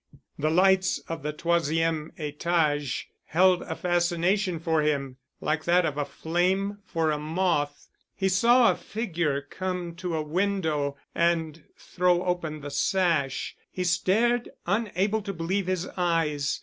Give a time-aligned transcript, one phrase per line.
[0.39, 6.05] The lights of the troisième étage held a fascination for him, like that of a
[6.05, 7.87] flame for a moth.
[8.15, 13.55] He saw a figure come to a window and throw open the sash.
[13.71, 16.59] He stared, unable to believe his eyes.